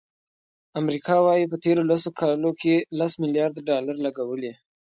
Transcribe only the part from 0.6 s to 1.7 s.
امریکا وایي، په